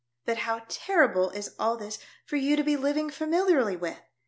[0.25, 3.99] But how terrible is all this for you to be living familiarly with